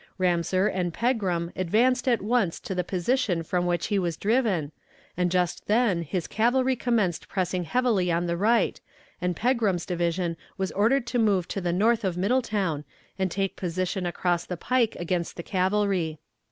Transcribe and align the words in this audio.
Ramseur 0.17 0.65
and 0.65 0.91
Pegram 0.95 1.51
advanced 1.55 2.07
at 2.07 2.23
once 2.23 2.59
to 2.61 2.73
the 2.73 2.83
position 2.83 3.43
from 3.43 3.67
which 3.67 3.85
he 3.85 3.99
was 3.99 4.17
driven, 4.17 4.71
and 5.15 5.29
just 5.29 5.67
then 5.67 6.01
his 6.01 6.25
cavalry 6.25 6.75
commenced 6.75 7.27
pressing 7.29 7.65
heavily 7.65 8.11
on 8.11 8.25
the 8.25 8.35
right, 8.35 8.81
and 9.21 9.35
Pegram's 9.35 9.85
division 9.85 10.37
was 10.57 10.71
ordered 10.71 11.05
to 11.05 11.19
move 11.19 11.47
to 11.49 11.61
the 11.61 11.71
north 11.71 12.03
of 12.03 12.17
Middletown 12.17 12.83
and 13.19 13.29
take 13.29 13.55
position 13.55 14.07
across 14.07 14.43
the 14.43 14.57
pike 14.57 14.95
against 14.99 15.35
the 15.37 15.43
cavalry. 15.43 16.17